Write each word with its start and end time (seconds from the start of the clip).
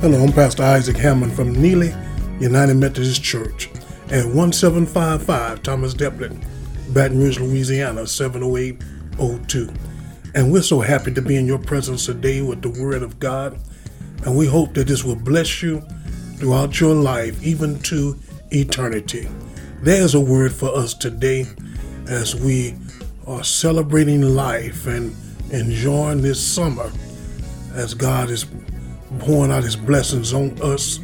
Hello, 0.00 0.24
I'm 0.24 0.32
Pastor 0.32 0.62
Isaac 0.62 0.96
Hammond 0.96 1.34
from 1.34 1.52
Neely 1.52 1.94
United 2.40 2.72
Methodist 2.72 3.22
Church 3.22 3.68
at 4.06 4.24
1755 4.24 5.62
Thomas 5.62 5.92
Delpit, 5.92 6.42
Baton 6.94 7.18
Rouge, 7.18 7.38
Louisiana 7.38 8.06
70802. 8.06 9.70
And 10.34 10.50
we're 10.50 10.62
so 10.62 10.80
happy 10.80 11.12
to 11.12 11.20
be 11.20 11.36
in 11.36 11.44
your 11.44 11.58
presence 11.58 12.06
today 12.06 12.40
with 12.40 12.62
the 12.62 12.70
Word 12.82 13.02
of 13.02 13.18
God. 13.20 13.60
And 14.24 14.38
we 14.38 14.46
hope 14.46 14.72
that 14.72 14.86
this 14.86 15.04
will 15.04 15.16
bless 15.16 15.62
you 15.62 15.82
throughout 16.36 16.80
your 16.80 16.94
life, 16.94 17.42
even 17.42 17.78
to 17.80 18.18
eternity. 18.52 19.28
There's 19.82 20.14
a 20.14 20.20
word 20.20 20.54
for 20.54 20.74
us 20.74 20.94
today 20.94 21.44
as 22.08 22.34
we 22.34 22.74
are 23.26 23.44
celebrating 23.44 24.22
life 24.22 24.86
and 24.86 25.14
enjoying 25.52 26.22
this 26.22 26.42
summer 26.42 26.90
as 27.74 27.92
God 27.92 28.30
is 28.30 28.46
pouring 29.18 29.50
out 29.50 29.64
his 29.64 29.76
blessings 29.76 30.32
on 30.32 30.56
us. 30.62 31.00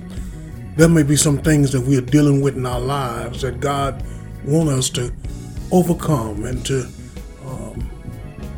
There 0.77 0.89
may 0.89 1.03
be 1.03 1.17
some 1.17 1.39
things 1.39 1.73
that 1.73 1.81
we 1.81 1.97
are 1.97 2.03
dealing 2.03 2.41
with 2.41 2.57
in 2.57 2.67
our 2.67 2.81
lives 2.81 3.43
that 3.43 3.61
God 3.61 4.05
wants 4.45 4.73
us 4.73 4.91
to 4.91 5.13
overcome 5.73 6.45
and 6.45 6.65
to 6.67 6.87
um, 7.45 7.91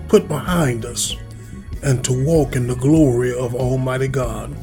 put 0.09 0.29
behind 0.29 0.85
us 0.85 1.17
and 1.83 2.05
to 2.05 2.25
walk 2.25 2.57
in 2.57 2.67
the 2.67 2.75
glory 2.75 3.33
of 3.35 3.55
Almighty 3.55 4.09
God. 4.09 4.55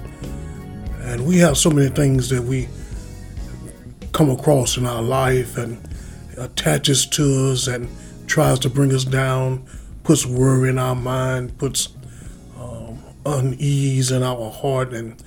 And 1.02 1.26
we 1.26 1.38
have 1.38 1.58
so 1.58 1.70
many 1.70 1.90
things 1.90 2.30
that 2.30 2.44
we 2.44 2.68
come 4.12 4.30
across 4.30 4.78
in 4.78 4.86
our 4.86 5.02
life 5.02 5.58
and 5.58 5.78
attaches 6.38 7.05
to 7.05 7.52
us 7.52 7.68
and 7.68 7.90
tries 8.27 8.60
to 8.60 8.70
bring 8.70 8.94
us 8.94 9.05
down, 9.05 9.66
puts 10.04 10.26
worry 10.26 10.70
in 10.70 10.77
our 10.77 10.96
mind, 10.96 11.58
puts 11.58 11.90
unease 13.26 14.12
in 14.12 14.23
our 14.23 14.51
heart 14.51 14.93
and 14.93 15.21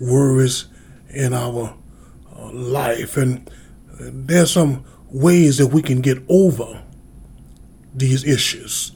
worries 0.00 0.66
in 1.08 1.32
our 1.32 1.76
uh, 2.36 2.50
life. 2.52 3.16
And 3.16 3.50
there's 3.98 4.50
some 4.50 4.84
ways 5.10 5.58
that 5.58 5.68
we 5.68 5.82
can 5.82 6.00
get 6.00 6.18
over 6.28 6.82
these 7.94 8.24
issues. 8.24 8.92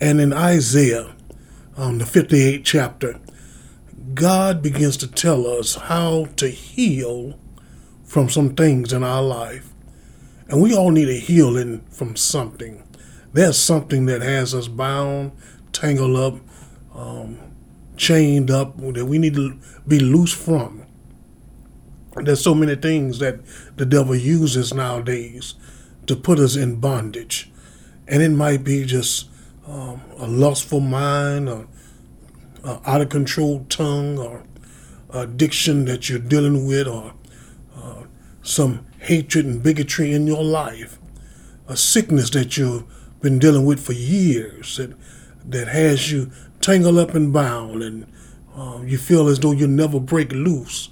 And 0.00 0.20
in 0.20 0.32
Isaiah, 0.32 1.14
um, 1.76 1.98
the 1.98 2.04
58th 2.04 2.64
chapter, 2.64 3.20
God 4.14 4.62
begins 4.62 4.96
to 4.98 5.06
tell 5.06 5.46
us 5.46 5.76
how 5.76 6.26
to 6.36 6.48
heal 6.48 7.38
from 8.04 8.28
some 8.28 8.54
things 8.54 8.92
in 8.92 9.04
our 9.04 9.22
life. 9.22 9.72
And 10.48 10.60
we 10.60 10.74
all 10.74 10.90
need 10.90 11.08
a 11.08 11.14
healing 11.18 11.82
from 11.90 12.16
something. 12.16 12.82
There's 13.32 13.56
something 13.56 14.06
that 14.06 14.20
has 14.20 14.54
us 14.54 14.68
bound, 14.68 15.32
tangled 15.72 16.16
up, 16.16 16.40
um, 16.94 17.38
chained 18.02 18.50
up 18.50 18.76
that 18.78 19.06
we 19.06 19.16
need 19.16 19.34
to 19.34 19.56
be 19.86 20.00
loose 20.00 20.32
from. 20.32 20.84
There's 22.16 22.42
so 22.42 22.52
many 22.52 22.74
things 22.74 23.20
that 23.20 23.38
the 23.76 23.86
devil 23.86 24.16
uses 24.16 24.74
nowadays 24.74 25.54
to 26.08 26.16
put 26.16 26.40
us 26.40 26.56
in 26.56 26.80
bondage. 26.80 27.48
And 28.08 28.20
it 28.20 28.30
might 28.30 28.64
be 28.64 28.84
just 28.84 29.28
um, 29.68 30.02
a 30.18 30.26
lustful 30.26 30.80
mind, 30.80 31.48
or, 31.48 31.68
out 32.64 33.00
of 33.00 33.08
control 33.08 33.64
tongue, 33.68 34.18
or 34.18 34.42
addiction 35.10 35.84
that 35.84 36.08
you're 36.08 36.18
dealing 36.18 36.66
with, 36.66 36.88
or 36.88 37.14
uh, 37.76 38.02
some 38.42 38.84
hatred 38.98 39.46
and 39.46 39.62
bigotry 39.62 40.10
in 40.10 40.26
your 40.26 40.42
life, 40.42 40.98
a 41.68 41.76
sickness 41.76 42.30
that 42.30 42.56
you've 42.56 42.84
been 43.20 43.38
dealing 43.38 43.64
with 43.64 43.78
for 43.78 43.92
years 43.92 44.76
that, 44.76 44.92
that 45.44 45.68
has 45.68 46.10
you 46.10 46.32
tangled 46.62 46.98
up 46.98 47.14
and 47.14 47.32
bound, 47.32 47.82
and 47.82 48.06
um, 48.54 48.86
you 48.86 48.98
feel 48.98 49.28
as 49.28 49.40
though 49.40 49.52
you'll 49.52 49.68
never 49.68 50.00
break 50.00 50.32
loose 50.32 50.88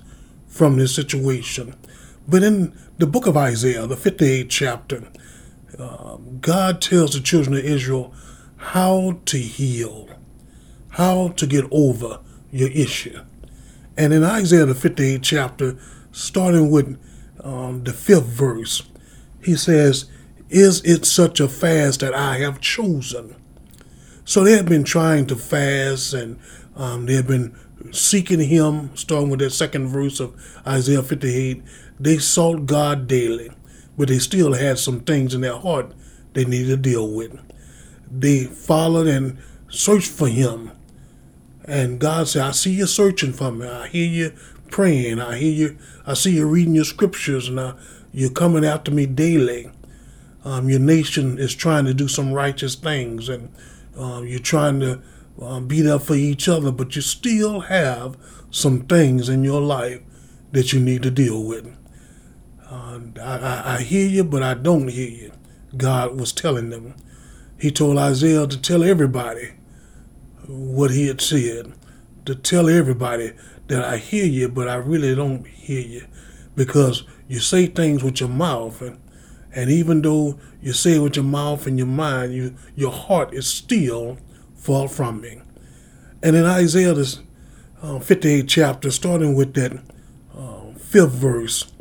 from 0.49 0.77
this 0.77 0.95
situation. 0.95 1.75
But 2.29 2.43
in 2.43 2.77
the 2.99 3.07
book 3.07 3.27
of 3.27 3.37
Isaiah, 3.37 3.87
the 3.87 3.97
58th 3.97 4.49
chapter, 4.49 5.09
uh, 5.79 6.17
God 6.41 6.83
tells 6.83 7.15
the 7.15 7.21
children 7.21 7.57
of 7.57 7.65
Israel 7.65 8.13
how 8.57 9.21
to 9.27 9.39
heal, 9.39 10.09
how 10.91 11.29
to 11.29 11.47
get 11.47 11.65
over 11.71 12.21
your 12.51 12.71
issue. 12.71 13.21
And 13.97 14.13
in 14.13 14.25
Isaiah, 14.25 14.67
the 14.67 14.75
58th 14.75 15.23
chapter, 15.23 15.79
starting 16.13 16.71
with 16.71 16.99
um, 17.43 17.85
the 17.85 17.93
fifth 17.93 18.27
verse, 18.27 18.83
he 19.43 19.57
says, 19.57 20.11
Is 20.49 20.83
it 20.85 21.07
such 21.07 21.41
a 21.41 21.49
fast 21.49 22.01
that 22.01 22.15
I 22.15 22.39
have 22.39 22.61
chosen? 22.61 23.37
So 24.31 24.45
they 24.45 24.53
had 24.53 24.69
been 24.69 24.85
trying 24.85 25.27
to 25.27 25.35
fast 25.35 26.15
and 26.15 26.39
um, 26.77 27.07
they 27.07 27.15
had 27.15 27.27
been 27.27 27.53
seeking 27.91 28.39
Him, 28.39 28.97
starting 28.97 29.29
with 29.29 29.41
that 29.41 29.51
second 29.51 29.89
verse 29.89 30.21
of 30.21 30.41
Isaiah 30.65 31.03
58. 31.03 31.61
They 31.99 32.19
sought 32.19 32.65
God 32.65 33.09
daily, 33.09 33.51
but 33.99 34.07
they 34.07 34.21
still 34.21 34.53
had 34.53 34.79
some 34.79 35.01
things 35.01 35.35
in 35.35 35.41
their 35.41 35.57
heart 35.57 35.93
they 36.33 36.45
needed 36.45 36.69
to 36.69 36.77
deal 36.77 37.11
with. 37.11 37.41
They 38.09 38.45
followed 38.45 39.09
and 39.09 39.37
searched 39.69 40.13
for 40.13 40.29
Him. 40.29 40.71
And 41.65 41.99
God 41.99 42.29
said, 42.29 42.43
I 42.43 42.53
see 42.53 42.71
you 42.71 42.87
searching 42.87 43.33
for 43.33 43.51
me. 43.51 43.67
I 43.67 43.89
hear 43.89 44.07
you 44.07 44.33
praying. 44.71 45.19
I 45.19 45.39
hear 45.39 45.53
you. 45.53 45.79
I 46.07 46.15
see 46.15 46.37
you 46.37 46.47
reading 46.47 46.77
your 46.77 46.85
scriptures, 46.85 47.49
and 47.49 47.59
I, 47.59 47.75
you're 48.13 48.31
coming 48.31 48.65
after 48.65 48.93
me 48.93 49.07
daily. 49.07 49.73
Um, 50.45 50.69
your 50.69 50.79
nation 50.79 51.37
is 51.37 51.53
trying 51.53 51.85
to 51.87 51.95
do 51.95 52.07
some 52.07 52.33
righteous 52.33 52.77
things, 52.77 53.29
and 53.29 53.53
um, 53.97 54.27
you're 54.27 54.39
trying 54.39 54.81
to 54.81 55.01
um, 55.41 55.67
be 55.67 55.81
there 55.81 55.99
for 55.99 56.15
each 56.15 56.49
other, 56.49 56.71
but 56.71 56.97
you 56.97 57.03
still 57.03 57.61
have 57.61 58.17
some 58.51 58.81
things 58.83 59.29
in 59.29 59.45
your 59.45 59.61
life 59.61 60.01
that 60.53 60.73
you 60.73 60.81
need 60.81 61.03
to 61.03 61.11
deal 61.11 61.45
with. 61.45 61.75
Uh, 62.69 63.01
I, 63.21 63.77
I, 63.77 63.81
hear 63.83 64.07
you, 64.07 64.25
but 64.25 64.43
I 64.43 64.55
don't 64.55 64.89
hear 64.89 65.09
you. 65.09 65.33
God 65.77 66.19
was 66.19 66.33
telling 66.33 66.71
them. 66.71 66.95
He 67.59 67.71
told 67.71 67.99
Isaiah 67.99 68.47
to 68.47 68.61
tell 68.61 68.85
everybody 68.85 69.53
what 70.47 70.91
he 70.91 71.09
had 71.09 71.21
said, 71.21 71.73
to 72.27 72.35
tell 72.35 72.69
everybody 72.69 73.33
that 73.69 73.85
I 73.85 73.97
hear 73.99 74.25
you, 74.25 74.49
but 74.49 74.69
I 74.69 74.77
really 74.77 75.15
don't 75.15 75.47
hear 75.47 75.81
you 75.81 76.07
because 76.57 77.05
you 77.29 77.39
say 77.39 77.67
things 77.67 78.03
with 78.03 78.21
your 78.21 78.29
mouth 78.29 78.83
and 78.83 79.01
and 79.55 79.71
even 79.71 80.03
though 80.03 80.39
you 80.61 80.73
say 80.73 80.97
it 80.97 81.01
with 81.01 81.17
your 81.17 81.25
mouth 81.25 81.67
and 81.67 81.79
your 81.79 81.87
mind, 81.87 82.35
you 82.35 82.55
your 82.77 82.93
heart 82.93 83.35
is 83.35 83.47
still 83.47 84.19
far 84.55 84.89
from 84.89 85.21
me. 85.21 85.41
And 86.23 86.37
in 86.37 86.45
Isaiah, 86.45 86.95
this 86.95 87.21
uh, 87.83 87.99
58th 87.99 88.49
chapter, 88.49 88.91
starting 88.91 89.35
with 89.35 89.55
that 89.55 89.73
uh, 90.37 90.73
fifth 90.79 91.13
verse, 91.13 91.73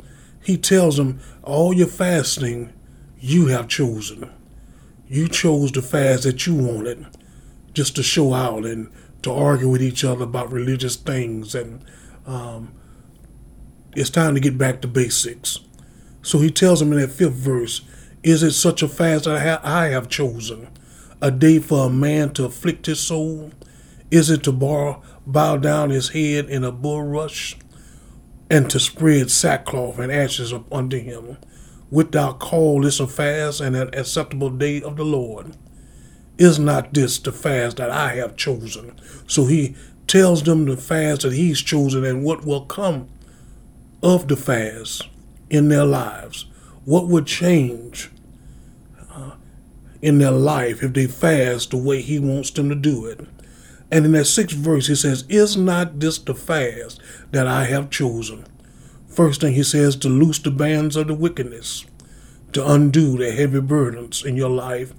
he 0.42 0.56
tells 0.56 0.96
them, 0.96 1.20
All 1.42 1.74
your 1.74 1.86
fasting 1.86 2.72
you 3.18 3.46
have 3.48 3.68
chosen. 3.68 4.30
You 5.06 5.28
chose 5.28 5.72
the 5.72 5.82
fast 5.82 6.22
that 6.22 6.46
you 6.46 6.54
wanted 6.54 7.06
just 7.74 7.94
to 7.96 8.02
show 8.02 8.32
out 8.32 8.64
and 8.64 8.90
to 9.22 9.32
argue 9.32 9.68
with 9.68 9.82
each 9.82 10.04
other 10.04 10.24
about 10.24 10.50
religious 10.50 10.96
things. 10.96 11.54
And 11.54 11.84
um, 12.26 12.72
it's 13.94 14.10
time 14.10 14.34
to 14.34 14.40
get 14.40 14.56
back 14.56 14.80
to 14.80 14.88
basics. 14.88 15.60
So 16.22 16.38
he 16.38 16.50
tells 16.50 16.82
him 16.82 16.92
in 16.92 17.00
that 17.00 17.12
fifth 17.12 17.32
verse, 17.32 17.82
Is 18.22 18.42
it 18.42 18.52
such 18.52 18.82
a 18.82 18.88
fast 18.88 19.24
that 19.24 19.64
I 19.64 19.88
have 19.88 20.08
chosen? 20.08 20.68
A 21.22 21.30
day 21.30 21.58
for 21.58 21.86
a 21.86 21.90
man 21.90 22.32
to 22.34 22.44
afflict 22.44 22.86
his 22.86 23.00
soul? 23.00 23.52
Is 24.10 24.28
it 24.28 24.42
to 24.44 24.52
bow, 24.52 25.02
down 25.56 25.90
his 25.90 26.10
head 26.10 26.50
in 26.50 26.64
a 26.64 26.72
bulrush 26.72 27.56
and 28.50 28.68
to 28.70 28.80
spread 28.80 29.30
sackcloth 29.30 29.98
and 29.98 30.10
ashes 30.10 30.52
under 30.72 30.98
him? 30.98 31.36
Wilt 31.90 32.12
thou 32.12 32.32
call 32.32 32.82
this 32.82 33.00
a 33.00 33.06
fast 33.06 33.60
and 33.60 33.76
an 33.76 33.94
acceptable 33.94 34.50
day 34.50 34.82
of 34.82 34.96
the 34.96 35.04
Lord? 35.04 35.56
Is 36.38 36.58
not 36.58 36.94
this 36.94 37.18
the 37.18 37.32
fast 37.32 37.76
that 37.76 37.90
I 37.90 38.14
have 38.14 38.36
chosen? 38.36 38.98
So 39.26 39.46
he 39.46 39.76
tells 40.06 40.42
them 40.42 40.64
the 40.64 40.76
fast 40.76 41.22
that 41.22 41.32
he's 41.32 41.60
chosen 41.60 42.04
and 42.04 42.24
what 42.24 42.44
will 42.44 42.64
come 42.64 43.08
of 44.02 44.28
the 44.28 44.36
fast 44.36 45.06
in 45.50 45.68
their 45.68 45.84
lives? 45.84 46.46
What 46.84 47.08
would 47.08 47.26
change 47.26 48.10
uh, 49.10 49.32
in 50.00 50.18
their 50.18 50.30
life 50.30 50.82
if 50.82 50.94
they 50.94 51.06
fast 51.06 51.70
the 51.70 51.76
way 51.76 52.00
He 52.00 52.18
wants 52.18 52.50
them 52.50 52.68
to 52.68 52.74
do 52.74 53.04
it? 53.06 53.20
And 53.90 54.06
in 54.06 54.12
that 54.12 54.26
sixth 54.26 54.56
verse, 54.56 54.86
He 54.86 54.94
says, 54.94 55.24
Is 55.28 55.56
not 55.56 56.00
this 56.00 56.18
the 56.18 56.34
fast 56.34 57.00
that 57.32 57.46
I 57.46 57.64
have 57.64 57.90
chosen? 57.90 58.46
First 59.08 59.40
thing 59.40 59.54
He 59.54 59.64
says, 59.64 59.96
to 59.96 60.08
loose 60.08 60.38
the 60.38 60.52
bands 60.52 60.96
of 60.96 61.08
the 61.08 61.14
wickedness, 61.14 61.84
to 62.52 62.66
undo 62.66 63.18
the 63.18 63.32
heavy 63.32 63.60
burdens 63.60 64.24
in 64.24 64.36
your 64.36 64.50
life, 64.50 64.94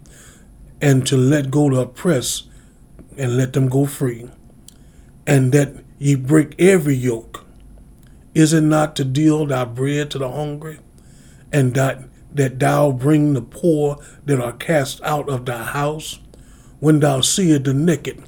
and 0.82 1.08
to 1.08 1.16
let 1.16 1.52
go 1.52 1.70
the 1.70 1.82
oppressed 1.82 2.48
and 3.18 3.38
let 3.38 3.54
them 3.54 3.70
go 3.70 3.86
free. 3.86 4.30
And 5.28 5.52
that 5.54 5.84
ye 6.00 6.16
break 6.16 6.60
every 6.60 6.96
yoke 6.96 7.46
is 8.34 8.54
it 8.54 8.62
not 8.62 8.96
to 8.96 9.04
deal 9.04 9.46
thy 9.46 9.66
bread 9.66 10.12
to 10.12 10.18
the 10.18 10.32
hungry, 10.32 10.80
and 11.52 11.74
that, 11.76 12.04
that 12.34 12.60
thou 12.60 12.92
bring 12.92 13.34
the 13.34 13.42
poor 13.42 13.98
that 14.26 14.40
are 14.40 14.54
cast 14.54 15.02
out 15.04 15.30
of 15.30 15.46
thy 15.46 15.64
house? 15.64 16.20
When 16.80 17.00
thou 17.00 17.22
seest 17.22 17.66
the 17.66 17.74
naked, 17.74 18.24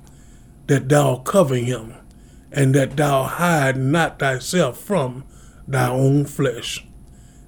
that 0.67 0.89
thou 0.89 1.17
cover 1.17 1.55
him, 1.55 1.93
and 2.51 2.75
that 2.75 2.97
thou 2.97 3.23
hide 3.23 3.77
not 3.77 4.19
thyself 4.19 4.77
from 4.77 5.23
thy 5.67 5.89
own 5.89 6.25
flesh. 6.25 6.85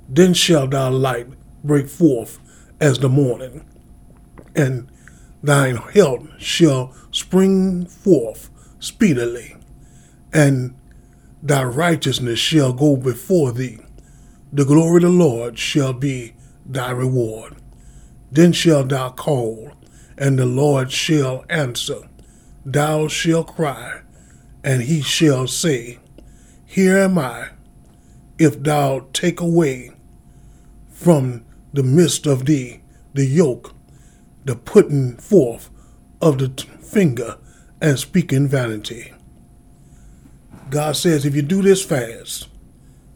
Then 0.08 0.34
shall 0.34 0.68
thy 0.68 0.88
light 0.88 1.28
break 1.64 1.88
forth 1.88 2.40
as 2.80 3.00
the 3.00 3.10
morning, 3.10 3.66
and 4.56 4.90
thine 5.44 5.76
health 5.76 6.28
shall 6.38 6.94
spring 7.12 7.86
forth 7.86 8.50
speedily, 8.80 9.56
and 10.34 10.76
thy 11.46 11.64
righteousness 11.64 12.40
shall 12.40 12.74
go 12.74 12.98
before 12.98 13.52
thee. 13.52 13.78
The 14.52 14.66
glory 14.66 14.98
of 14.98 15.04
the 15.04 15.10
Lord 15.10 15.60
shall 15.60 15.94
be 15.94 16.34
thy 16.66 16.90
reward. 16.90 17.56
Then 18.32 18.52
shalt 18.52 18.90
thou 18.90 19.12
call, 19.12 19.72
and 20.18 20.40
the 20.40 20.48
Lord 20.48 20.92
shall 20.92 21.46
answer. 21.48 22.10
Thou 22.66 23.08
shalt 23.08 23.56
cry, 23.56 24.02
and 24.64 24.82
he 24.82 25.02
shall 25.02 25.46
say, 25.46 26.00
Here 26.66 26.98
am 26.98 27.20
I. 27.20 27.50
If 28.40 28.64
thou 28.64 29.08
take 29.14 29.40
away 29.40 29.92
from 30.90 31.46
the 31.74 31.84
midst 31.84 32.26
of 32.26 32.46
thee 32.46 32.82
the 33.14 33.26
yoke, 33.26 33.76
the 34.46 34.56
putting 34.56 35.18
forth 35.18 35.70
of 36.22 36.40
the 36.40 36.50
finger, 36.82 37.38
and 37.80 38.00
speaking 38.00 38.48
vanity. 38.48 39.14
God 40.70 40.96
says, 40.96 41.26
if 41.26 41.36
you 41.36 41.42
do 41.42 41.62
this 41.62 41.84
fast, 41.84 42.48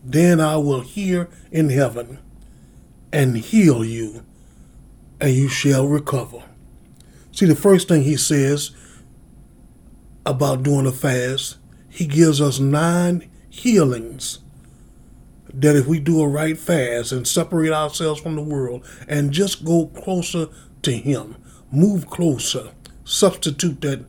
then 0.03 0.39
I 0.39 0.57
will 0.57 0.81
hear 0.81 1.29
in 1.51 1.69
heaven 1.69 2.19
and 3.11 3.37
heal 3.37 3.83
you, 3.83 4.23
and 5.19 5.33
you 5.33 5.49
shall 5.49 5.87
recover. 5.87 6.43
See, 7.31 7.45
the 7.45 7.55
first 7.55 7.87
thing 7.87 8.03
he 8.03 8.17
says 8.17 8.71
about 10.25 10.63
doing 10.63 10.85
a 10.85 10.91
fast, 10.91 11.57
he 11.89 12.05
gives 12.05 12.39
us 12.39 12.59
nine 12.59 13.29
healings 13.49 14.39
that 15.53 15.75
if 15.75 15.87
we 15.87 15.99
do 15.99 16.21
a 16.21 16.27
right 16.27 16.57
fast 16.57 17.11
and 17.11 17.27
separate 17.27 17.71
ourselves 17.71 18.21
from 18.21 18.35
the 18.35 18.41
world 18.41 18.85
and 19.07 19.31
just 19.31 19.65
go 19.65 19.87
closer 19.87 20.47
to 20.83 20.91
him, 20.91 21.35
move 21.71 22.07
closer, 22.07 22.71
substitute 23.03 23.81
that 23.81 24.05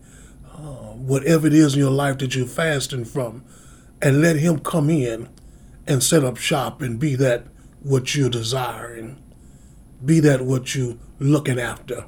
whatever 1.10 1.48
it 1.48 1.52
is 1.52 1.74
in 1.74 1.80
your 1.80 1.90
life 1.90 2.18
that 2.18 2.36
you're 2.36 2.46
fasting 2.46 3.04
from, 3.04 3.44
and 4.00 4.20
let 4.20 4.36
him 4.36 4.60
come 4.60 4.88
in 4.88 5.28
and 5.84 6.04
set 6.04 6.22
up 6.24 6.36
shop 6.36 6.80
and 6.80 7.00
be 7.00 7.16
that 7.16 7.44
what 7.82 8.14
you're 8.14 8.30
desiring, 8.30 9.20
be 10.04 10.20
that 10.20 10.40
what 10.42 10.72
you're 10.72 10.96
looking 11.18 11.58
after, 11.58 12.04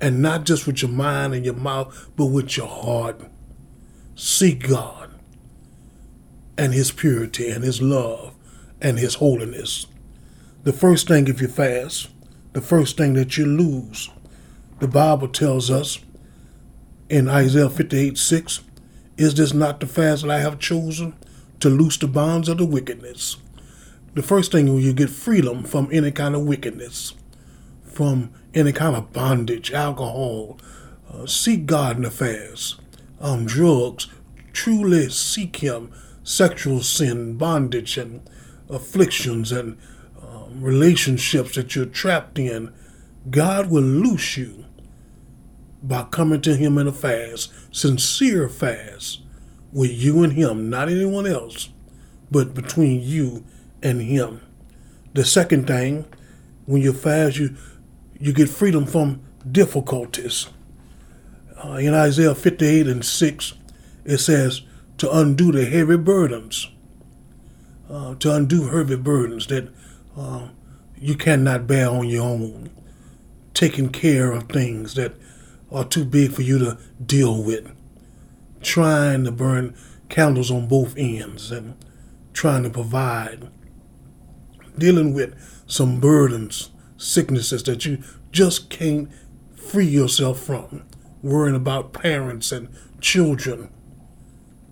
and 0.00 0.22
not 0.22 0.44
just 0.46 0.66
with 0.66 0.80
your 0.80 0.90
mind 0.90 1.34
and 1.34 1.44
your 1.44 1.52
mouth, 1.52 2.08
but 2.16 2.24
with 2.24 2.56
your 2.56 2.68
heart. 2.68 3.20
Seek 4.14 4.66
God 4.66 5.10
and 6.56 6.72
His 6.72 6.90
purity 6.90 7.50
and 7.50 7.62
His 7.62 7.82
love 7.82 8.34
and 8.80 8.98
His 8.98 9.16
holiness. 9.16 9.86
The 10.62 10.72
first 10.72 11.06
thing, 11.06 11.28
if 11.28 11.42
you 11.42 11.48
fast, 11.48 12.08
the 12.54 12.62
first 12.62 12.96
thing 12.96 13.12
that 13.12 13.36
you 13.36 13.44
lose, 13.44 14.08
the 14.78 14.88
Bible 14.88 15.28
tells 15.28 15.70
us 15.70 15.98
in 17.12 17.28
Isaiah 17.28 17.68
58 17.68 18.16
6, 18.16 18.60
is 19.18 19.34
this 19.34 19.52
not 19.52 19.80
the 19.80 19.86
fast 19.86 20.22
that 20.22 20.30
I 20.30 20.40
have 20.40 20.58
chosen 20.58 21.14
to 21.60 21.68
loose 21.68 21.98
the 21.98 22.08
bonds 22.08 22.48
of 22.48 22.56
the 22.56 22.64
wickedness? 22.64 23.36
The 24.14 24.22
first 24.22 24.50
thing 24.50 24.66
you 24.66 24.94
get 24.94 25.10
freedom 25.10 25.62
from 25.62 25.90
any 25.92 26.10
kind 26.10 26.34
of 26.34 26.46
wickedness, 26.46 27.12
from 27.84 28.32
any 28.54 28.72
kind 28.72 28.96
of 28.96 29.12
bondage, 29.12 29.70
alcohol, 29.72 30.58
uh, 31.12 31.26
seek 31.26 31.66
God 31.66 31.96
in 31.96 32.04
the 32.04 32.10
fast, 32.10 32.80
um, 33.20 33.44
drugs, 33.44 34.06
truly 34.54 35.10
seek 35.10 35.56
Him, 35.56 35.92
sexual 36.24 36.80
sin, 36.80 37.36
bondage, 37.36 37.98
and 37.98 38.26
afflictions, 38.70 39.52
and 39.52 39.76
um, 40.22 40.62
relationships 40.62 41.56
that 41.56 41.76
you're 41.76 41.84
trapped 41.84 42.38
in, 42.38 42.72
God 43.28 43.70
will 43.70 43.82
loose 43.82 44.38
you 44.38 44.61
by 45.82 46.04
coming 46.04 46.40
to 46.42 46.56
Him 46.56 46.78
in 46.78 46.86
a 46.86 46.92
fast, 46.92 47.52
sincere 47.74 48.48
fast, 48.48 49.20
with 49.72 49.90
you 49.90 50.22
and 50.22 50.34
Him, 50.34 50.70
not 50.70 50.88
anyone 50.88 51.26
else, 51.26 51.70
but 52.30 52.54
between 52.54 53.00
you 53.00 53.44
and 53.82 54.00
Him. 54.02 54.40
The 55.14 55.24
second 55.24 55.66
thing, 55.66 56.06
when 56.66 56.82
you 56.82 56.92
fast, 56.92 57.38
you 57.38 57.56
you 58.22 58.32
get 58.32 58.48
freedom 58.48 58.86
from 58.86 59.20
difficulties. 59.50 60.46
Uh, 61.62 61.72
in 61.72 61.92
Isaiah 61.92 62.36
58 62.36 62.86
and 62.86 63.04
6, 63.04 63.54
it 64.04 64.18
says 64.18 64.62
to 64.98 65.10
undo 65.10 65.50
the 65.50 65.64
heavy 65.64 65.96
burdens, 65.96 66.68
uh, 67.90 68.14
to 68.14 68.32
undo 68.32 68.68
heavy 68.68 68.94
burdens 68.94 69.48
that 69.48 69.68
uh, 70.16 70.48
you 70.96 71.16
cannot 71.16 71.66
bear 71.66 71.88
on 71.88 72.08
your 72.08 72.22
own, 72.22 72.70
taking 73.54 73.88
care 73.88 74.30
of 74.30 74.44
things 74.44 74.94
that 74.94 75.14
are 75.72 75.84
too 75.84 76.04
big 76.04 76.32
for 76.32 76.42
you 76.42 76.58
to 76.58 76.78
deal 77.04 77.42
with, 77.42 77.70
trying 78.62 79.24
to 79.24 79.32
burn 79.32 79.74
candles 80.08 80.50
on 80.50 80.68
both 80.68 80.94
ends 80.96 81.50
and 81.50 81.74
trying 82.32 82.62
to 82.62 82.70
provide 82.70 83.48
dealing 84.78 85.12
with 85.12 85.34
some 85.66 86.00
burdens, 86.00 86.70
sicknesses 86.96 87.62
that 87.64 87.84
you 87.84 88.02
just 88.30 88.70
can't 88.70 89.10
free 89.56 89.86
yourself 89.86 90.40
from, 90.40 90.84
worrying 91.22 91.56
about 91.56 91.92
parents 91.92 92.52
and 92.52 92.68
children. 93.00 93.70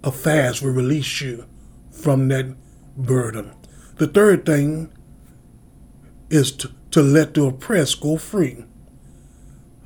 A 0.03 0.11
fast 0.11 0.63
will 0.63 0.71
release 0.71 1.21
you 1.21 1.47
from 1.91 2.29
that 2.29 2.57
burden. 2.97 3.53
The 3.97 4.07
third 4.07 4.47
thing 4.47 4.93
is 6.31 6.53
to, 6.53 6.71
to 6.93 7.03
let 7.03 7.35
the 7.35 7.45
oppressed 7.45 8.01
go 8.01 8.17
free. 8.17 8.65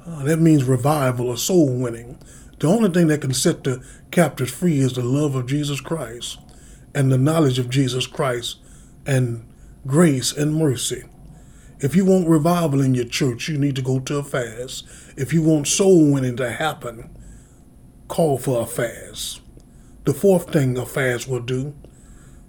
Uh, 0.07 0.23
that 0.25 0.39
means 0.39 0.65
revival 0.65 1.29
or 1.29 1.37
soul 1.37 1.75
winning. 1.75 2.19
The 2.59 2.69
only 2.69 2.91
thing 2.91 3.09
that 3.09 3.21
can 3.21 3.35
set 3.35 3.65
the 3.65 3.85
captives 4.11 4.53
free 4.53 4.79
is 4.79 4.95
the 4.95 5.03
love 5.03 5.35
of 5.35 5.47
Jesus 5.47 5.81
Christ 5.81 6.39
and 6.95 7.11
the 7.11 7.19
knowledge 7.19 7.59
of 7.59 7.71
Jesus 7.71 8.07
Christ 8.07 8.59
and 9.07 9.47
grace 9.87 10.33
and 10.33 10.55
mercy. 10.55 11.05
If 11.81 11.97
you 11.97 12.05
want 12.05 12.29
revival 12.29 12.81
in 12.81 12.95
your 12.95 13.05
church, 13.05 13.49
you 13.49 13.59
need 13.59 13.77
to 13.77 13.83
go 13.83 13.99
to 14.01 14.19
a 14.19 14.23
fast. 14.23 14.87
If 15.17 15.33
you 15.33 15.43
want 15.43 15.67
soul 15.67 16.13
winning 16.13 16.37
to 16.37 16.51
happen, 16.51 17.15
call 18.09 18.39
for 18.39 18.63
a 18.63 18.67
fast. 18.67 19.41
The 20.05 20.15
fourth 20.15 20.53
thing 20.53 20.79
a 20.79 20.87
fast 20.87 21.29
will 21.29 21.41
do, 21.41 21.75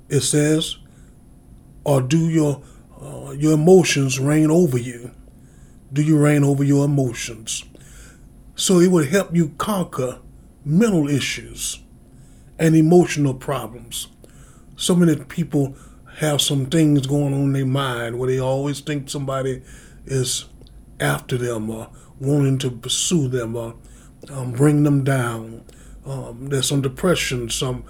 it 0.10 0.22
says, 0.22 0.77
or 1.84 2.01
do 2.01 2.30
your 2.30 2.62
uh, 3.01 3.32
your 3.32 3.53
emotions 3.53 4.20
reign 4.20 4.50
over 4.50 4.77
you? 4.77 5.12
Do 5.92 6.01
you 6.01 6.18
reign 6.18 6.44
over 6.44 6.63
your 6.63 6.86
emotions? 6.86 7.63
So 8.56 8.80
it 8.80 8.89
would 8.89 9.10
help 9.10 9.36
you 9.36 9.50
conquer 9.58 10.20
mental 10.63 11.08
issues 11.08 11.82
and 12.58 12.75
emotional 12.75 13.34
problems. 13.34 14.08
So 14.77 14.96
many 14.96 15.15
people 15.24 15.75
have 16.18 16.42
some 16.42 16.68
things 16.68 17.08
going 17.08 17.34
on 17.34 17.42
in 17.42 17.54
their 17.54 17.65
mind 17.65 18.18
where 18.18 18.30
they 18.30 18.39
always 18.39 18.80
think 18.80 19.10
somebody 19.10 19.62
is 20.06 20.46
after 21.00 21.38
them 21.38 21.70
or 21.70 21.89
wanting 22.20 22.58
to 22.60 22.72
pursue 22.72 23.27
them 23.27 23.56
or 23.56 23.75
um, 24.32 24.54
bring 24.54 24.84
them 24.84 25.04
down. 25.04 25.63
Um, 26.06 26.48
there's 26.48 26.70
some 26.70 26.82
depression, 26.82 27.50
some 27.50 27.84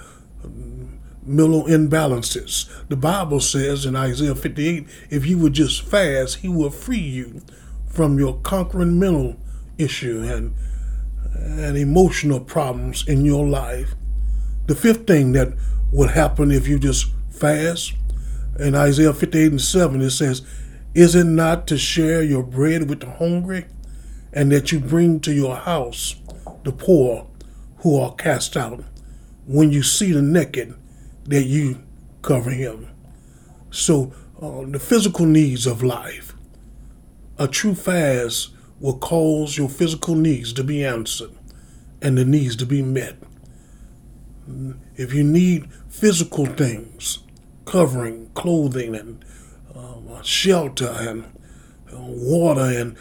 um, 0.44 1.00
mental 1.24 1.66
imbalances. 1.66 2.70
The 2.88 2.96
Bible 2.96 3.40
says 3.40 3.86
in 3.86 3.96
Isaiah 3.96 4.36
58 4.36 4.88
if 5.10 5.25
you 5.25 5.38
would 5.38 5.54
just 5.54 5.84
fast, 5.84 6.38
He 6.38 6.48
will 6.48 6.72
free 6.72 6.98
you 6.98 7.42
from 7.96 8.20
your 8.20 8.40
conquering 8.42 9.00
mental 9.00 9.38
issue 9.78 10.22
and, 10.22 10.54
and 11.34 11.78
emotional 11.78 12.40
problems 12.40 13.08
in 13.08 13.25
your 13.25 13.48
life. 13.48 13.96
The 14.68 14.75
fifth 14.75 15.08
thing 15.08 15.32
that 15.32 15.54
would 15.92 16.12
happen 16.12 16.52
if 16.52 16.68
you 16.68 16.78
just 16.78 17.08
fast 17.32 17.94
in 18.60 18.75
Isaiah 18.75 19.14
58 19.14 19.52
and 19.52 19.62
7, 19.62 20.02
it 20.02 20.12
says, 20.12 20.42
Is 20.94 21.16
it 21.16 21.25
not 21.25 21.68
to 21.68 21.78
share 21.78 22.24
your 22.24 22.44
bread 22.44 22.90
with 22.90 23.02
the 23.02 23.12
hungry, 23.12 23.66
and 24.34 24.52
that 24.52 24.72
you 24.72 24.80
bring 24.80 25.20
to 25.22 25.34
your 25.34 25.56
house 25.56 26.16
the 26.64 26.72
poor 26.72 27.28
who 27.78 28.00
are 28.00 28.14
cast 28.16 28.58
out? 28.58 28.84
When 29.46 29.72
you 29.72 29.84
see 29.84 30.12
the 30.12 30.22
naked, 30.22 30.75
that 31.25 31.44
you 31.44 31.84
cover 32.22 32.52
him. 32.52 32.88
So, 33.72 34.14
uh, 34.42 34.62
the 34.66 34.80
physical 34.80 35.25
needs 35.25 35.66
of 35.66 35.84
life, 35.84 36.35
a 37.38 37.48
true 37.48 37.75
fast 37.75 38.50
will 38.80 38.98
cause 38.98 39.58
your 39.58 39.70
physical 39.70 40.15
needs 40.15 40.54
to 40.54 40.63
be 40.63 40.86
answered 40.86 41.32
and 42.01 42.18
the 42.18 42.25
needs 42.25 42.56
to 42.58 42.65
be 42.65 42.82
met. 42.82 43.15
If 44.96 45.13
you 45.13 45.24
need 45.24 45.72
physical 45.89 46.46
things, 46.46 47.20
covering, 47.65 48.30
clothing, 48.36 48.96
and 48.96 49.25
uh, 49.75 50.22
shelter, 50.22 50.96
and 51.00 51.25
uh, 51.92 52.00
water, 52.00 52.62
and 52.62 52.96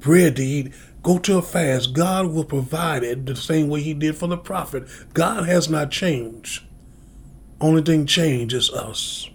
bread 0.00 0.36
to 0.36 0.42
eat, 0.42 0.72
Go 1.02 1.18
to 1.18 1.38
a 1.38 1.42
fast. 1.42 1.94
God 1.94 2.28
will 2.28 2.44
provide 2.44 3.02
it 3.02 3.26
the 3.26 3.34
same 3.34 3.68
way 3.68 3.82
He 3.82 3.92
did 3.94 4.16
for 4.16 4.28
the 4.28 4.36
prophet. 4.36 4.84
God 5.14 5.46
has 5.46 5.68
not 5.68 5.90
changed. 5.90 6.62
Only 7.60 7.82
thing 7.82 8.06
changed 8.06 8.54
is 8.54 8.70
us. 8.70 9.28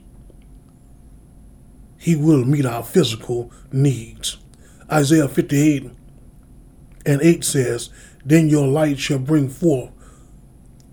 He 1.98 2.16
will 2.16 2.46
meet 2.46 2.66
our 2.66 2.84
physical 2.84 3.52
needs. 3.72 4.38
Isaiah 4.92 5.28
58 5.28 5.92
and 7.06 7.22
8 7.22 7.44
says, 7.44 7.90
Then 8.26 8.50
your 8.50 8.68
light 8.68 9.00
shall 9.00 9.20
bring 9.20 9.50
forth, 9.50 9.92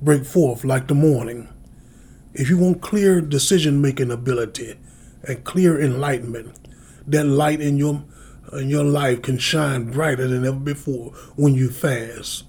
break 0.00 0.25
forth 0.25 0.64
like 0.64 0.88
the 0.88 0.94
morning. 0.94 1.49
If 2.32 2.49
you 2.49 2.58
want 2.58 2.82
clear 2.82 3.20
decision 3.20 3.80
making 3.80 4.11
ability 4.11 4.75
and 5.23 5.44
clear 5.44 5.80
enlightenment, 5.80 6.68
that 7.06 7.25
light 7.25 7.61
in 7.61 7.76
your 7.76 8.04
in 8.52 8.68
your 8.68 8.84
life 8.84 9.23
can 9.23 9.38
shine 9.38 9.90
brighter 9.90 10.28
than 10.28 10.44
ever 10.44 10.58
before 10.58 11.11
when 11.37 11.54
you 11.54 11.70
fast. 11.70 12.44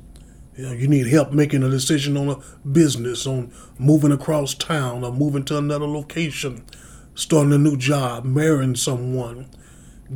You 0.56 0.66
know, 0.66 0.72
you 0.72 0.88
need 0.88 1.08
help 1.08 1.32
making 1.32 1.64
a 1.64 1.70
decision 1.70 2.16
on 2.16 2.30
a 2.30 2.68
business, 2.68 3.26
on 3.26 3.52
moving 3.78 4.12
across 4.12 4.54
town 4.54 5.04
or 5.04 5.12
moving 5.12 5.44
to 5.46 5.58
another 5.58 5.88
location, 5.88 6.64
starting 7.16 7.54
a 7.54 7.58
new 7.58 7.78
job, 7.78 8.26
marrying 8.26 8.76
someone. 8.76 9.50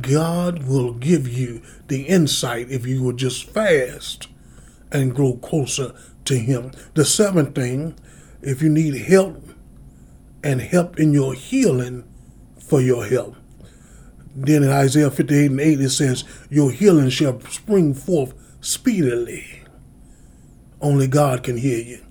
God 0.00 0.64
will 0.64 0.92
give 0.92 1.26
you 1.26 1.62
the 1.88 2.02
insight 2.02 2.70
if 2.70 2.86
you 2.86 3.02
will 3.02 3.12
just 3.12 3.50
fast 3.50 4.28
and 4.92 5.14
grow 5.14 5.34
closer 5.34 5.94
to 6.26 6.38
Him. 6.38 6.70
The 6.94 7.04
seventh 7.04 7.54
thing, 7.54 7.96
if 8.42 8.62
you 8.62 8.68
need 8.68 8.94
help 8.94 9.42
and 10.44 10.60
help 10.60 10.98
in 10.98 11.12
your 11.12 11.34
healing 11.34 12.04
for 12.60 12.80
your 12.80 13.04
help. 13.04 13.36
Then 14.34 14.62
in 14.62 14.70
Isaiah 14.70 15.10
58 15.10 15.50
and 15.50 15.60
8, 15.60 15.80
it 15.80 15.90
says, 15.90 16.24
Your 16.48 16.70
healing 16.70 17.10
shall 17.10 17.40
spring 17.40 17.94
forth 17.94 18.32
speedily. 18.60 19.62
Only 20.80 21.08
God 21.08 21.42
can 21.42 21.56
hear 21.56 21.82
you. 21.82 22.04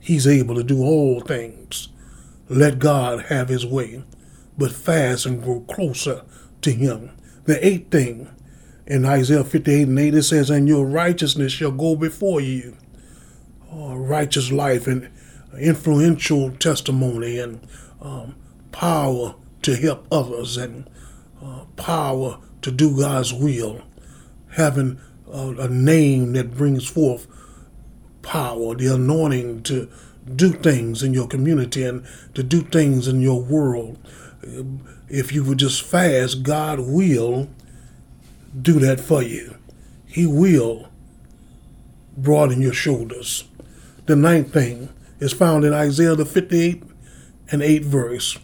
He's 0.00 0.26
able 0.26 0.54
to 0.54 0.62
do 0.62 0.82
all 0.82 1.20
things. 1.20 1.88
Let 2.48 2.78
God 2.78 3.22
have 3.22 3.48
his 3.48 3.66
way, 3.66 4.04
but 4.58 4.72
fast 4.72 5.26
and 5.26 5.42
grow 5.42 5.60
closer 5.60 6.22
to 6.62 6.70
him. 6.70 7.10
The 7.44 7.64
eighth 7.64 7.90
thing 7.90 8.28
in 8.86 9.04
Isaiah 9.04 9.44
58 9.44 9.88
and 9.88 9.98
8, 9.98 10.14
it 10.14 10.22
says, 10.22 10.50
And 10.50 10.68
your 10.68 10.86
righteousness 10.86 11.52
shall 11.52 11.72
go 11.72 11.96
before 11.96 12.40
you. 12.40 12.76
Oh, 13.70 13.94
righteous 13.94 14.50
life 14.52 14.86
and 14.86 15.10
influential 15.58 16.50
testimony 16.52 17.38
and 17.38 17.66
um, 18.00 18.36
power 18.72 19.34
to 19.62 19.74
help 19.74 20.06
others 20.12 20.56
and 20.56 20.88
uh, 21.42 21.64
power 21.76 22.38
to 22.62 22.70
do 22.70 22.96
God's 22.96 23.32
will, 23.32 23.82
having 24.52 25.00
a 25.28 25.68
name 25.68 26.32
that 26.32 26.54
brings 26.54 26.86
forth 26.86 27.26
power, 28.22 28.74
the 28.74 28.94
anointing 28.94 29.62
to 29.64 29.88
do 30.34 30.50
things 30.52 31.02
in 31.02 31.14
your 31.14 31.28
community 31.28 31.84
and 31.84 32.04
to 32.34 32.42
do 32.42 32.62
things 32.62 33.06
in 33.06 33.20
your 33.20 33.42
world. 33.42 33.98
If 35.08 35.32
you 35.32 35.44
would 35.44 35.58
just 35.58 35.82
fast, 35.82 36.42
God 36.42 36.80
will 36.80 37.48
do 38.60 38.78
that 38.80 39.00
for 39.00 39.22
you. 39.22 39.56
He 40.06 40.26
will 40.26 40.88
broaden 42.16 42.62
your 42.62 42.72
shoulders. 42.72 43.44
The 44.06 44.16
ninth 44.16 44.52
thing 44.52 44.88
is 45.20 45.32
found 45.32 45.64
in 45.64 45.72
Isaiah 45.72 46.14
the 46.14 46.24
58 46.24 46.82
and 47.50 47.62
8 47.62 47.84
verse. 47.84 48.38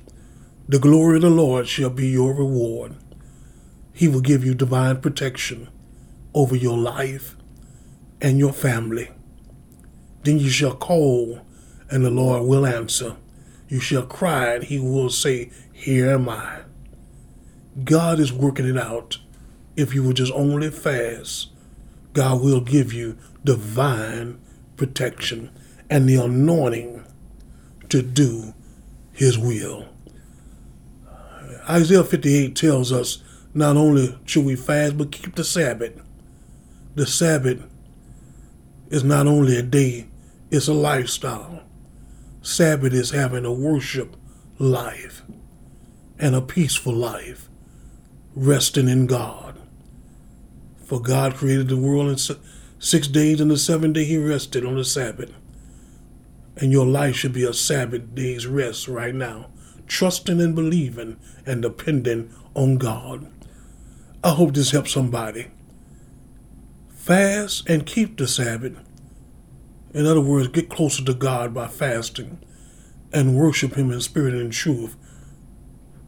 The 0.68 0.78
glory 0.78 1.16
of 1.16 1.22
the 1.22 1.30
Lord 1.30 1.68
shall 1.68 1.90
be 1.90 2.08
your 2.08 2.34
reward. 2.34 2.94
He 3.92 4.08
will 4.08 4.20
give 4.20 4.44
you 4.44 4.54
divine 4.54 5.00
protection 5.00 5.68
over 6.34 6.56
your 6.56 6.78
life 6.78 7.36
and 8.20 8.38
your 8.38 8.52
family. 8.52 9.10
Then 10.22 10.38
you 10.38 10.50
shall 10.50 10.74
call, 10.74 11.40
and 11.90 12.04
the 12.04 12.10
Lord 12.10 12.44
will 12.44 12.64
answer. 12.64 13.16
You 13.72 13.80
shall 13.80 14.04
cry, 14.04 14.56
and 14.56 14.64
he 14.64 14.78
will 14.78 15.08
say, 15.08 15.50
Here 15.72 16.10
am 16.10 16.28
I. 16.28 16.60
God 17.84 18.20
is 18.20 18.30
working 18.30 18.68
it 18.68 18.76
out. 18.76 19.16
If 19.78 19.94
you 19.94 20.02
will 20.02 20.12
just 20.12 20.30
only 20.34 20.70
fast, 20.70 21.48
God 22.12 22.42
will 22.42 22.60
give 22.60 22.92
you 22.92 23.16
divine 23.44 24.38
protection 24.76 25.50
and 25.88 26.06
the 26.06 26.16
anointing 26.16 27.02
to 27.88 28.02
do 28.02 28.52
his 29.10 29.38
will. 29.38 29.88
Isaiah 31.66 32.04
58 32.04 32.54
tells 32.54 32.92
us 32.92 33.22
not 33.54 33.78
only 33.78 34.18
should 34.26 34.44
we 34.44 34.54
fast, 34.54 34.98
but 34.98 35.12
keep 35.12 35.34
the 35.34 35.44
Sabbath. 35.44 35.98
The 36.94 37.06
Sabbath 37.06 37.62
is 38.90 39.02
not 39.02 39.26
only 39.26 39.56
a 39.56 39.62
day, 39.62 40.08
it's 40.50 40.68
a 40.68 40.74
lifestyle. 40.74 41.62
Sabbath 42.42 42.92
is 42.92 43.10
having 43.10 43.44
a 43.44 43.52
worship 43.52 44.16
life 44.58 45.22
and 46.18 46.34
a 46.34 46.42
peaceful 46.42 46.92
life, 46.92 47.48
resting 48.34 48.88
in 48.88 49.06
God. 49.06 49.58
For 50.84 51.00
God 51.00 51.34
created 51.34 51.68
the 51.68 51.76
world 51.76 52.10
in 52.10 52.36
six 52.78 53.08
days, 53.08 53.40
and 53.40 53.50
the 53.50 53.56
seventh 53.56 53.94
day 53.94 54.04
He 54.04 54.18
rested 54.18 54.66
on 54.66 54.76
the 54.76 54.84
Sabbath. 54.84 55.32
And 56.56 56.70
your 56.70 56.86
life 56.86 57.16
should 57.16 57.32
be 57.32 57.44
a 57.44 57.54
Sabbath 57.54 58.14
day's 58.14 58.46
rest 58.46 58.86
right 58.88 59.14
now 59.14 59.46
trusting 59.92 60.40
and 60.40 60.54
believing 60.54 61.18
and 61.44 61.60
depending 61.60 62.32
on 62.54 62.78
God. 62.78 63.30
I 64.24 64.30
hope 64.30 64.54
this 64.54 64.70
helps 64.70 64.92
somebody. 64.92 65.48
Fast 66.94 67.68
and 67.68 67.84
keep 67.84 68.16
the 68.16 68.26
Sabbath. 68.26 68.78
In 69.94 70.06
other 70.06 70.20
words, 70.20 70.48
get 70.48 70.70
closer 70.70 71.04
to 71.04 71.14
God 71.14 71.52
by 71.52 71.68
fasting 71.68 72.38
and 73.12 73.36
worship 73.36 73.74
Him 73.74 73.90
in 73.90 74.00
spirit 74.00 74.34
and 74.34 74.52
truth 74.52 74.96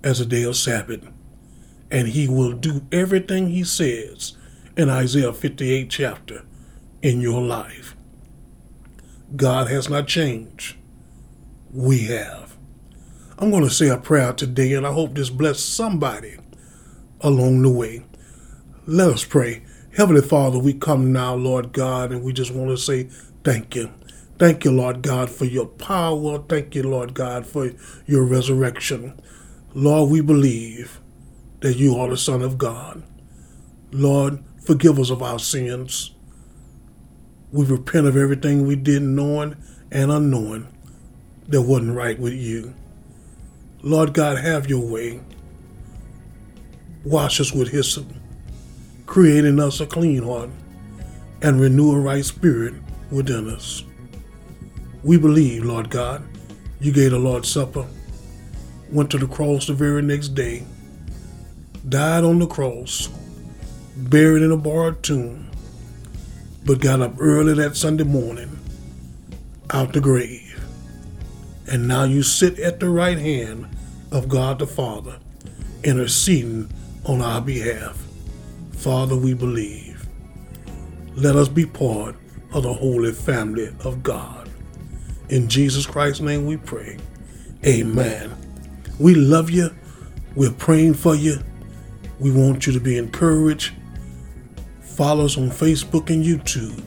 as 0.03 0.21
a 0.21 0.27
day 0.27 0.43
of 0.45 0.57
Sabbath. 0.57 1.07
And 1.91 2.09
He 2.09 2.27
will 2.29 2.53
do 2.53 2.87
everything 2.91 3.49
He 3.49 3.65
says 3.65 4.37
in 4.77 4.89
Isaiah 4.89 5.33
58 5.33 5.91
chapter 5.91 6.45
in 7.03 7.21
your 7.21 7.43
life. 7.43 7.95
God 9.37 9.69
has 9.69 9.89
not 9.89 10.07
changed. 10.07 10.77
We 11.73 12.05
have. 12.05 12.57
I'm 13.39 13.51
going 13.51 13.65
to 13.65 13.71
say 13.71 13.89
a 13.89 13.99
prayer 13.99 14.33
today, 14.33 14.73
and 14.75 14.87
I 14.87 14.93
hope 14.93 15.15
this 15.15 15.29
bless 15.29 15.61
somebody 15.61 16.37
along 17.21 17.63
the 17.63 17.71
way. 17.71 18.05
Let 18.87 19.09
us 19.11 19.25
pray. 19.25 19.65
Heavenly 19.97 20.23
Father, 20.23 20.59
we 20.59 20.73
come 20.73 21.13
now, 21.13 21.35
Lord 21.35 21.73
God, 21.73 22.13
and 22.13 22.23
we 22.23 22.33
just 22.33 22.53
want 22.53 22.71
to 22.71 22.77
say 22.77 23.09
thank 23.45 23.75
you. 23.75 23.93
Thank 24.37 24.65
you, 24.65 24.73
Lord 24.73 25.03
God, 25.03 25.31
for 25.31 25.45
your 25.45 25.67
power. 25.67 26.39
Thank 26.39 26.75
you, 26.75 26.83
Lord 26.83 27.15
God, 27.15 27.47
for 27.47 27.71
your 28.05 28.25
resurrection. 28.25 29.21
Lord, 29.75 30.11
we 30.11 30.21
believe 30.21 31.01
that 31.61 31.77
you 31.77 31.97
are 31.97 32.09
the 32.11 32.17
Son 32.17 32.43
of 32.43 32.59
God. 32.59 33.05
Lord, 33.93 34.43
forgive 34.65 34.99
us 34.99 35.11
of 35.11 35.23
our 35.23 35.39
sins. 35.39 36.13
We 37.53 37.65
repent 37.65 38.09
of 38.09 38.17
everything 38.17 38.67
we 38.67 38.75
did 38.75 39.03
knowing 39.03 39.57
and 39.93 40.11
unknowing 40.11 40.67
that 41.47 41.63
wasn't 41.63 41.97
right 41.97 42.19
with 42.19 42.33
you. 42.33 42.75
Lord 43.83 44.15
God, 44.15 44.39
have 44.39 44.69
your 44.69 44.85
way. 44.85 45.21
Wash 47.05 47.41
us 47.41 47.53
with 47.53 47.69
hyssop, 47.69 48.07
creating 49.07 49.61
us 49.61 49.79
a 49.79 49.87
clean 49.87 50.25
heart, 50.25 50.51
and 51.41 51.61
renew 51.61 51.93
a 51.93 52.01
right 52.01 52.25
spirit 52.25 52.75
within 53.15 53.49
us. 53.49 53.85
We 55.03 55.17
believe, 55.19 55.65
Lord 55.65 55.89
God, 55.91 56.23
you 56.81 56.93
gave 56.93 57.13
the 57.13 57.19
Lord's 57.19 57.49
Supper, 57.49 57.87
went 58.91 59.11
to 59.13 59.19
the 59.19 59.27
cross 59.27 59.67
the 59.67 59.73
very 59.73 60.03
next 60.03 60.29
day, 60.29 60.65
died 61.89 62.25
on 62.25 62.39
the 62.39 62.47
cross, 62.47 63.09
buried 63.97 64.43
in 64.43 64.51
a 64.51 64.57
borrowed 64.57 65.03
tomb, 65.03 65.49
but 66.65 66.81
got 66.81 67.01
up 67.01 67.15
early 67.21 67.55
that 67.55 67.77
Sunday 67.77 68.05
morning 68.05 68.59
out 69.71 69.93
the 69.93 70.01
grave. 70.01 70.65
And 71.71 71.87
now 71.87 72.05
you 72.05 72.23
sit 72.23 72.59
at 72.59 72.81
the 72.81 72.89
right 72.89 73.19
hand 73.19 73.69
of 74.11 74.29
God 74.29 74.59
the 74.59 74.67
Father, 74.67 75.19
interceding 75.83 76.71
on 77.05 77.23
our 77.23 77.41
behalf. 77.41 77.97
Father, 78.73 79.17
we 79.17 79.35
believe. 79.35 80.07
Let 81.17 81.37
us 81.37 81.49
be 81.49 81.65
part 81.65 82.17
of 82.55 82.63
the 82.63 82.73
holy 82.73 83.13
family 83.13 83.69
of 83.85 84.03
God. 84.03 84.49
In 85.29 85.49
Jesus 85.49 85.87
Christ's 85.87 86.21
name 86.21 86.47
we 86.47 86.57
pray. 86.57 86.97
Amen. 87.67 88.33
We 88.99 89.15
love 89.15 89.51
you. 89.51 89.75
We're 90.37 90.53
praying 90.53 90.95
for 90.95 91.15
you. 91.15 91.39
We 92.21 92.31
want 92.31 92.67
you 92.67 92.73
to 92.73 92.81
be 92.81 92.97
encouraged. 92.97 93.73
Follow 94.81 95.25
us 95.25 95.37
on 95.37 95.49
Facebook 95.49 96.11
and 96.11 96.25
YouTube 96.25 96.81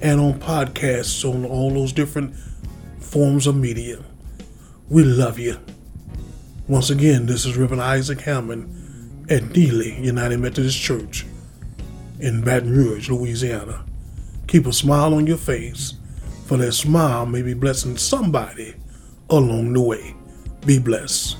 and 0.00 0.20
on 0.20 0.38
podcasts 0.38 1.28
on 1.28 1.44
all 1.44 1.70
those 1.70 1.92
different 1.92 2.34
forms 3.00 3.46
of 3.46 3.56
media. 3.56 3.98
We 4.88 5.02
love 5.02 5.38
you. 5.38 5.58
Once 6.68 6.90
again, 6.90 7.26
this 7.26 7.44
is 7.44 7.56
Reverend 7.56 7.82
Isaac 7.82 8.20
Hammond 8.20 9.30
at 9.30 9.50
Neely 9.50 10.00
United 10.00 10.38
Methodist 10.38 10.78
Church 10.78 11.26
in 12.20 12.42
Baton 12.42 12.70
Rouge, 12.70 13.10
Louisiana. 13.10 13.84
Keep 14.52 14.66
a 14.66 14.72
smile 14.74 15.14
on 15.14 15.26
your 15.26 15.38
face, 15.38 15.94
for 16.44 16.58
that 16.58 16.72
smile 16.72 17.24
may 17.24 17.40
be 17.40 17.54
blessing 17.54 17.96
somebody 17.96 18.74
along 19.30 19.72
the 19.72 19.80
way. 19.80 20.14
Be 20.66 20.78
blessed. 20.78 21.38